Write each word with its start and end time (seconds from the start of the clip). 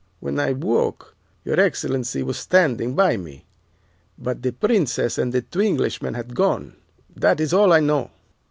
When 0.19 0.39
I 0.39 0.53
woke, 0.53 1.15
your 1.45 1.59
Excellency 1.59 2.23
was 2.23 2.39
standing 2.39 2.95
by 2.95 3.17
me, 3.17 3.45
but 4.17 4.41
the 4.41 4.51
Princess 4.51 5.19
and 5.19 5.31
the 5.31 5.43
two 5.43 5.61
Englishmen 5.61 6.15
had 6.15 6.33
gone. 6.33 6.75
That 7.15 7.39
is 7.39 7.53
all 7.53 7.71
I 7.71 7.81
know. 7.81 8.09